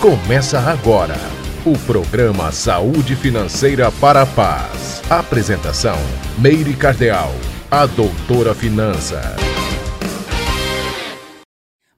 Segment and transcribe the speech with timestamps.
[0.00, 1.16] Começa agora
[1.64, 5.00] o programa Saúde Financeira para a Paz.
[5.10, 5.96] Apresentação:
[6.38, 7.30] Meire Cardeal,
[7.70, 9.22] a doutora Finança.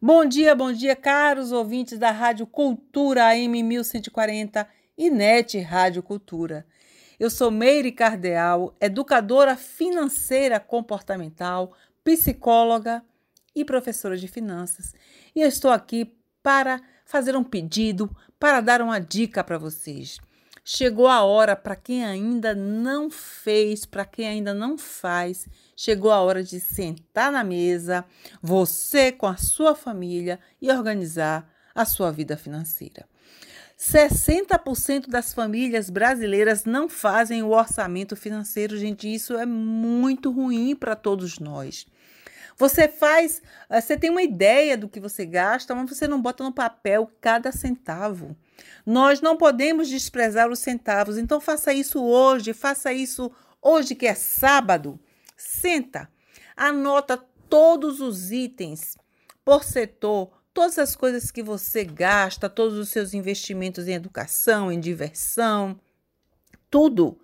[0.01, 6.65] Bom dia, bom dia, caros ouvintes da Rádio Cultura AM 1140 e NET Rádio Cultura.
[7.19, 11.73] Eu sou Meire Cardeal, educadora financeira comportamental,
[12.05, 13.03] psicóloga
[13.57, 14.95] e professora de finanças.
[15.35, 16.17] E estou aqui
[16.49, 20.19] para fazer um pedido, para dar uma dica para vocês.
[20.65, 26.23] Chegou a hora para quem ainda não fez, para quem ainda não faz, chegou a
[26.23, 28.03] hora de sentar na mesa,
[28.41, 33.07] você com a sua família e organizar a sua vida financeira.
[33.79, 39.07] 60% das famílias brasileiras não fazem o orçamento financeiro, gente.
[39.07, 41.87] Isso é muito ruim para todos nós.
[42.59, 43.41] Você faz,
[43.71, 47.09] eh, você tem uma ideia do que você gasta, mas você não bota no papel
[47.21, 48.37] cada centavo.
[48.85, 53.31] Nós não podemos desprezar os centavos, então faça isso hoje, faça isso
[53.63, 54.99] hoje que é sábado.
[55.37, 56.11] Senta,
[56.57, 57.17] anota
[57.49, 58.99] todos os itens
[59.45, 64.81] por setor, todas as coisas que você gasta, todos os seus investimentos em educação, em
[64.81, 65.79] diversão,
[66.69, 67.21] tudo.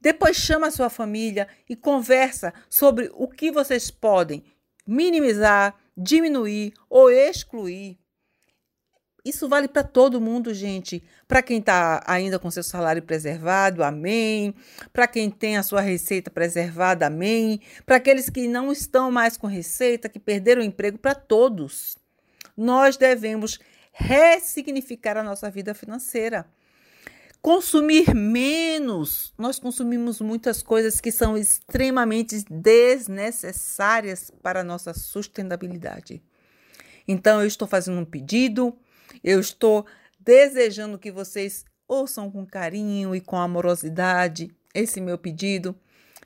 [0.00, 4.44] Depois chama a sua família e conversa sobre o que vocês podem
[4.86, 7.98] minimizar, diminuir ou excluir.
[9.24, 11.02] Isso vale para todo mundo, gente.
[11.26, 14.54] Para quem está ainda com seu salário preservado, amém.
[14.92, 17.60] Para quem tem a sua receita preservada, amém.
[17.84, 21.96] Para aqueles que não estão mais com receita, que perderam o emprego, para todos.
[22.56, 23.58] Nós devemos
[23.92, 26.46] ressignificar a nossa vida financeira
[27.46, 29.32] consumir menos.
[29.38, 36.20] Nós consumimos muitas coisas que são extremamente desnecessárias para a nossa sustentabilidade.
[37.06, 38.76] Então, eu estou fazendo um pedido,
[39.22, 39.86] eu estou
[40.18, 45.72] desejando que vocês ouçam com carinho e com amorosidade esse meu pedido.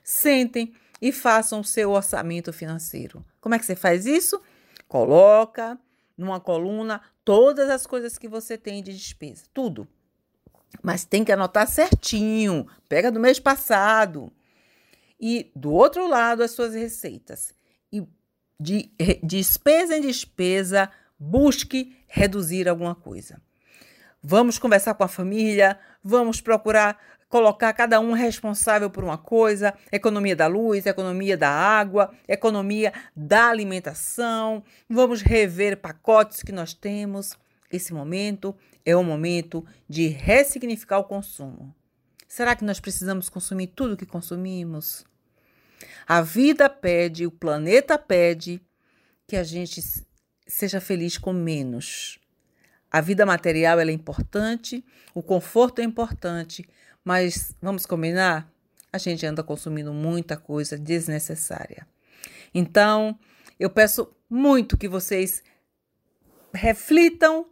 [0.03, 3.23] Sentem e façam o seu orçamento financeiro.
[3.39, 4.41] Como é que você faz isso?
[4.87, 5.77] Coloca
[6.17, 9.87] numa coluna todas as coisas que você tem de despesa, tudo
[10.81, 12.67] mas tem que anotar certinho.
[12.87, 14.31] Pega do mês passado.
[15.19, 17.53] E do outro lado, as suas receitas.
[17.91, 18.05] E
[18.59, 18.91] de
[19.23, 20.89] despesa em despesa,
[21.19, 23.41] busque reduzir alguma coisa.
[24.23, 26.97] Vamos conversar com a família, vamos procurar
[27.31, 33.47] colocar cada um responsável por uma coisa, economia da luz, economia da água, economia da
[33.47, 34.61] alimentação.
[34.89, 37.39] Vamos rever pacotes que nós temos.
[37.71, 38.53] Esse momento
[38.85, 41.75] é o momento de ressignificar o consumo.
[42.27, 45.05] Será que nós precisamos consumir tudo que consumimos?
[46.07, 48.61] A vida pede, o planeta pede
[49.27, 49.81] que a gente
[50.47, 52.19] seja feliz com menos.
[52.91, 54.83] A vida material é importante,
[55.13, 56.67] o conforto é importante,
[57.03, 58.51] mas vamos combinar?
[58.91, 61.87] A gente anda consumindo muita coisa desnecessária.
[62.53, 63.17] Então,
[63.59, 65.41] eu peço muito que vocês
[66.53, 67.50] reflitam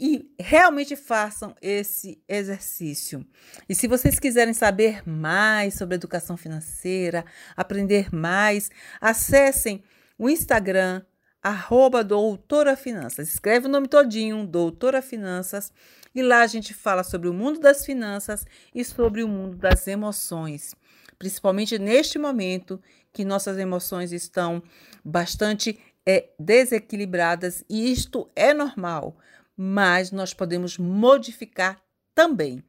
[0.00, 3.24] e realmente façam esse exercício.
[3.68, 7.22] E se vocês quiserem saber mais sobre educação financeira,
[7.54, 9.84] aprender mais, acessem
[10.18, 11.02] o Instagram
[11.42, 13.28] arroba doutora finanças.
[13.28, 15.70] Escreve o nome todinho, doutora finanças,
[16.14, 19.86] e lá a gente fala sobre o mundo das finanças e sobre o mundo das
[19.86, 20.74] emoções,
[21.18, 22.80] principalmente neste momento
[23.12, 24.62] que nossas emoções estão
[25.04, 29.16] bastante é, desequilibradas e isto é normal
[29.62, 31.78] mas nós podemos modificar
[32.14, 32.64] também.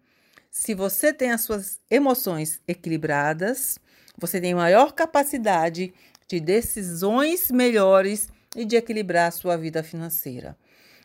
[0.49, 3.79] Se você tem as suas emoções equilibradas,
[4.17, 5.93] você tem maior capacidade
[6.27, 10.57] de decisões melhores e de equilibrar a sua vida financeira.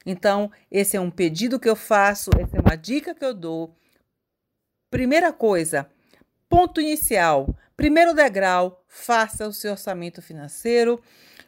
[0.04, 3.72] Então, esse é um pedido que eu faço, essa é uma dica que eu dou.
[4.91, 5.88] Primeira coisa,
[6.48, 11.00] ponto inicial, primeiro degrau, faça o seu orçamento financeiro,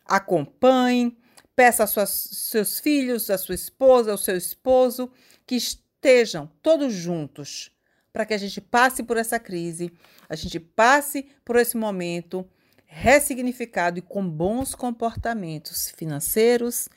[0.05, 1.19] acompanhe,
[1.58, 2.10] Peça aos
[2.52, 5.10] seus filhos, a sua esposa, ao seu esposo,
[5.44, 7.72] que estejam todos juntos
[8.12, 9.93] para que a gente passe por essa crise,
[10.28, 12.49] a gente passe por esse momento
[12.87, 16.88] ressignificado e com bons comportamentos financeiros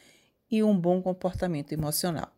[0.47, 2.31] e um bom comportamento emocional.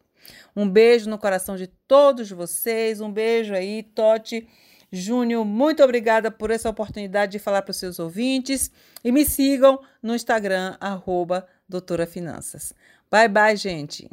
[0.55, 4.47] Um beijo no coração de todos vocês, um beijo aí, Tote.
[4.89, 8.71] Júnior, muito obrigada por essa oportunidade de falar para os seus ouvintes
[9.03, 12.73] e me sigam no Instagram, arroba doutora Finanças.
[13.11, 14.09] Bye, bye, gente.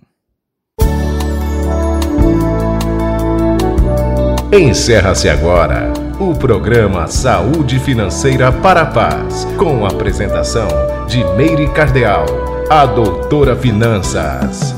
[4.52, 10.68] Encerra-se agora o programa Saúde Financeira para a Paz, com a apresentação
[11.06, 12.26] de Meire Cardeal,
[12.68, 14.74] a doutora Finanças.